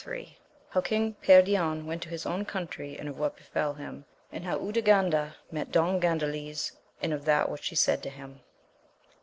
—How 0.71 0.81
King 0.81 1.13
Perion 1.21 1.85
went 1.85 2.01
to 2.01 2.09
his 2.09 2.25
own 2.25 2.43
country, 2.43 2.97
and 2.97 3.07
of 3.07 3.19
what 3.19 3.37
befeU 3.37 3.77
him. 3.77 4.05
And 4.31 4.43
how 4.45 4.57
Urganda 4.57 5.35
met 5.51 5.71
Don 5.71 6.01
Chmdales 6.01 6.71
and 7.03 7.13
of 7.13 7.25
that 7.25 7.49
which 7.51 7.65
she 7.65 7.75
said 7.75 8.01
to 8.01 8.09
him. 8.09 8.39